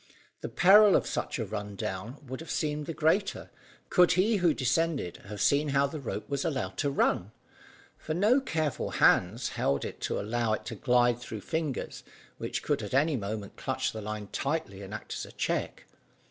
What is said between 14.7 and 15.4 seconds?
and act as a